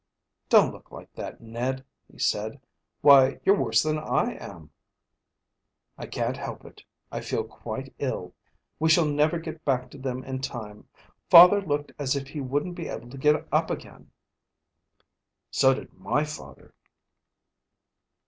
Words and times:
"Don't 0.49 0.73
look 0.73 0.89
like 0.89 1.13
that, 1.13 1.41
Ned," 1.41 1.85
he 2.11 2.17
said. 2.17 2.59
"Why, 3.01 3.39
you're 3.45 3.55
worse 3.63 3.83
than 3.83 3.99
I 3.99 4.31
am." 4.33 4.71
"I 5.95 6.07
can't 6.07 6.37
help 6.37 6.65
it. 6.65 6.81
I 7.11 7.21
feel 7.21 7.43
quite 7.43 7.93
ill. 7.99 8.33
We 8.79 8.89
shall 8.89 9.05
never 9.05 9.37
get 9.37 9.63
back 9.63 9.91
to 9.91 9.99
them 9.99 10.23
in 10.23 10.41
time. 10.41 10.87
Father 11.29 11.61
looked 11.61 11.91
as 11.99 12.15
if 12.15 12.29
he 12.29 12.41
wouldn't 12.41 12.73
be 12.73 12.87
able 12.87 13.11
to 13.11 13.17
get 13.19 13.47
up 13.53 13.69
again." 13.69 14.09
"So 15.51 15.71
did 15.75 15.93
my 15.93 16.25
father. 16.25 16.73